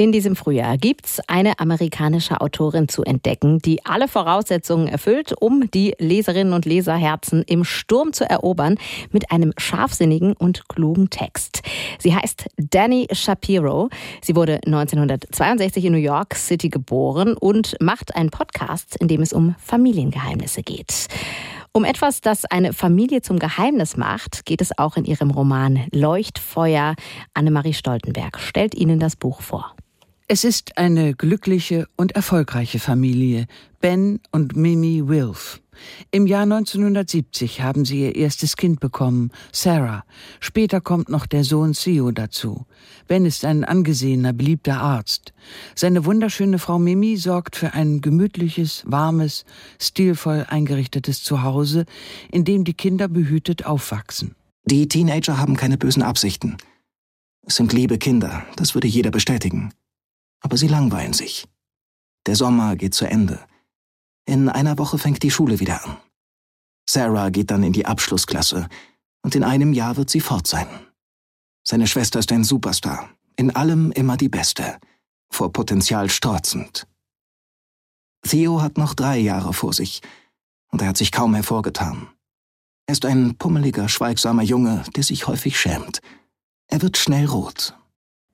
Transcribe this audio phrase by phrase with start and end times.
[0.00, 5.94] In diesem Frühjahr gibt's eine amerikanische Autorin zu entdecken, die alle Voraussetzungen erfüllt, um die
[5.98, 8.76] Leserinnen und Leserherzen im Sturm zu erobern
[9.10, 11.60] mit einem scharfsinnigen und klugen Text.
[11.98, 13.90] Sie heißt Danny Shapiro.
[14.22, 19.34] Sie wurde 1962 in New York City geboren und macht einen Podcast, in dem es
[19.34, 21.08] um Familiengeheimnisse geht.
[21.72, 26.94] Um etwas, das eine Familie zum Geheimnis macht, geht es auch in ihrem Roman Leuchtfeuer.
[27.34, 29.74] Annemarie Stoltenberg stellt Ihnen das Buch vor.
[30.32, 33.48] Es ist eine glückliche und erfolgreiche Familie,
[33.80, 35.60] Ben und Mimi Wilf.
[36.12, 40.04] Im Jahr 1970 haben sie ihr erstes Kind bekommen, Sarah.
[40.38, 42.64] Später kommt noch der Sohn Theo dazu.
[43.08, 45.32] Ben ist ein angesehener, beliebter Arzt.
[45.74, 49.44] Seine wunderschöne Frau Mimi sorgt für ein gemütliches, warmes,
[49.80, 51.86] stilvoll eingerichtetes Zuhause,
[52.30, 54.36] in dem die Kinder behütet aufwachsen.
[54.64, 56.56] Die Teenager haben keine bösen Absichten.
[57.44, 59.72] Es sind liebe Kinder, das würde jeder bestätigen
[60.40, 61.46] aber sie langweilen sich.
[62.26, 63.38] Der Sommer geht zu Ende.
[64.26, 65.96] In einer Woche fängt die Schule wieder an.
[66.88, 68.68] Sarah geht dann in die Abschlussklasse
[69.22, 70.68] und in einem Jahr wird sie fort sein.
[71.66, 74.78] Seine Schwester ist ein Superstar, in allem immer die Beste,
[75.30, 76.86] vor Potenzial strotzend.
[78.22, 80.02] Theo hat noch drei Jahre vor sich
[80.70, 82.08] und er hat sich kaum hervorgetan.
[82.86, 86.00] Er ist ein pummeliger, schweigsamer Junge, der sich häufig schämt.
[86.66, 87.76] Er wird schnell rot,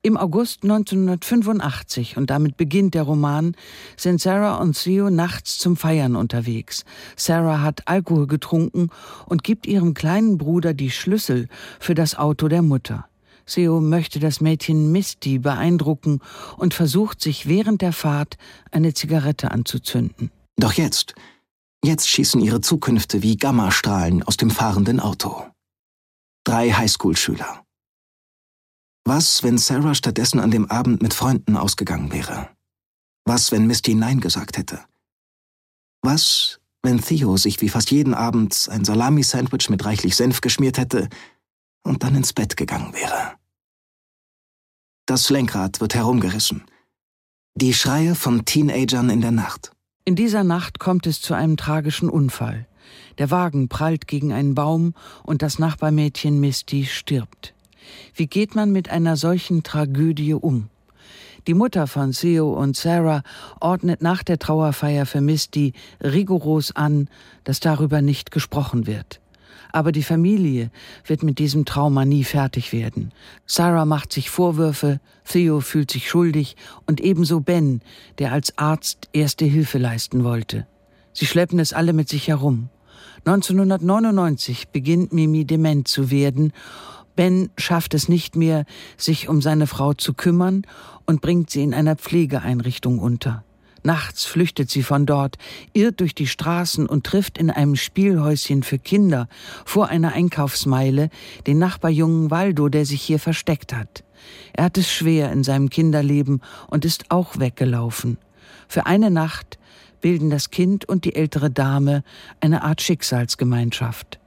[0.07, 3.57] im August 1985, und damit beginnt der Roman,
[3.97, 6.85] sind Sarah und Theo nachts zum Feiern unterwegs.
[7.17, 8.91] Sarah hat Alkohol getrunken
[9.27, 11.49] und gibt ihrem kleinen Bruder die Schlüssel
[11.81, 13.09] für das Auto der Mutter.
[13.47, 16.21] Theo möchte das Mädchen Misty beeindrucken
[16.57, 18.37] und versucht sich während der Fahrt
[18.71, 20.31] eine Zigarette anzuzünden.
[20.57, 21.17] Doch jetzt,
[21.85, 25.45] jetzt schießen ihre Zukünfte wie Gammastrahlen aus dem fahrenden Auto.
[26.45, 27.66] Drei Highschool-Schüler.
[29.09, 32.49] Was, wenn Sarah stattdessen an dem Abend mit Freunden ausgegangen wäre?
[33.25, 34.81] Was, wenn Misty Nein gesagt hätte?
[36.03, 41.09] Was, wenn Theo sich wie fast jeden Abend ein Salami-Sandwich mit reichlich Senf geschmiert hätte
[41.85, 43.35] und dann ins Bett gegangen wäre?
[45.07, 46.65] Das Lenkrad wird herumgerissen.
[47.55, 49.71] Die Schreie von Teenagern in der Nacht.
[50.05, 52.67] In dieser Nacht kommt es zu einem tragischen Unfall.
[53.19, 57.56] Der Wagen prallt gegen einen Baum und das Nachbarmädchen Misty stirbt.
[58.15, 60.69] Wie geht man mit einer solchen Tragödie um?
[61.47, 63.23] Die Mutter von Theo und Sarah
[63.61, 67.09] ordnet nach der Trauerfeier für Misty rigoros an,
[67.45, 69.21] dass darüber nicht gesprochen wird.
[69.73, 70.71] Aber die Familie
[71.05, 73.13] wird mit diesem Trauma nie fertig werden.
[73.47, 77.81] Sarah macht sich Vorwürfe, Theo fühlt sich schuldig und ebenso Ben,
[78.19, 80.67] der als Arzt erste Hilfe leisten wollte.
[81.13, 82.71] Sie schleppen es alle mit sich herum.
[83.25, 86.53] 1999 beginnt Mimi dement zu werden
[87.17, 88.65] Ben schafft es nicht mehr,
[88.97, 90.63] sich um seine Frau zu kümmern
[91.07, 93.43] und bringt sie in einer Pflegeeinrichtung unter.
[93.83, 95.37] Nachts flüchtet sie von dort,
[95.73, 99.29] irrt durch die Straßen und trifft in einem Spielhäuschen für Kinder
[99.65, 101.09] vor einer Einkaufsmeile
[101.47, 104.03] den Nachbarjungen Waldo, der sich hier versteckt hat.
[104.55, 108.19] Er hat es schwer in seinem Kinderleben und ist auch weggelaufen.
[108.67, 109.59] Für eine Nacht
[110.01, 112.03] bilden das Kind und die ältere Dame
[112.41, 114.19] eine Art Schicksalsgemeinschaft.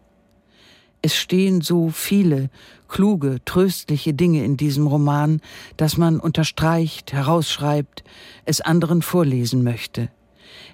[1.01, 2.49] Es stehen so viele
[2.89, 5.41] kluge, tröstliche Dinge in diesem Roman,
[5.77, 8.03] dass man unterstreicht, herausschreibt,
[8.45, 10.09] es anderen vorlesen möchte.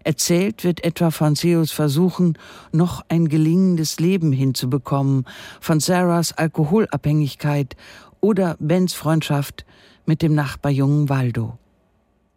[0.04, 2.38] Erzählt wird etwa von Theos Versuchen,
[2.72, 5.26] noch ein gelingendes Leben hinzubekommen,
[5.60, 7.76] von Sarahs Alkoholabhängigkeit
[8.22, 9.66] oder Bens Freundschaft
[10.06, 11.58] mit dem Nachbarjungen Waldo.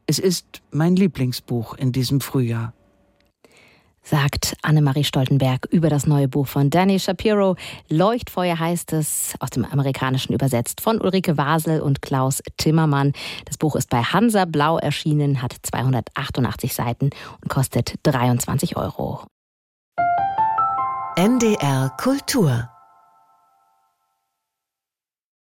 [0.06, 2.72] Es ist mein Lieblingsbuch in diesem Frühjahr
[4.09, 7.57] sagt Annemarie Stoltenberg über das neue Buch von Danny Shapiro.
[7.89, 13.13] Leuchtfeuer heißt es, aus dem Amerikanischen übersetzt von Ulrike Wasel und Klaus Timmermann.
[13.45, 17.11] Das Buch ist bei Hansa Blau erschienen, hat 288 Seiten
[17.43, 19.25] und kostet 23 Euro.
[21.17, 22.71] NDR Kultur